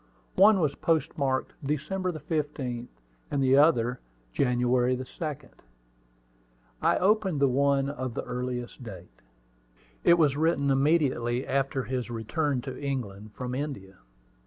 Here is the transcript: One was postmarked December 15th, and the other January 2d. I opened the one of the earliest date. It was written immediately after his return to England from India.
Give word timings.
One 0.37 0.59
was 0.59 0.73
postmarked 0.73 1.53
December 1.63 2.11
15th, 2.11 2.87
and 3.29 3.43
the 3.43 3.55
other 3.55 3.99
January 4.33 4.97
2d. 4.97 5.49
I 6.81 6.97
opened 6.97 7.39
the 7.39 7.47
one 7.47 7.87
of 7.87 8.15
the 8.15 8.23
earliest 8.23 8.81
date. 8.81 9.21
It 10.03 10.15
was 10.15 10.35
written 10.35 10.71
immediately 10.71 11.45
after 11.45 11.83
his 11.83 12.09
return 12.09 12.61
to 12.61 12.81
England 12.81 13.33
from 13.35 13.53
India. 13.53 13.99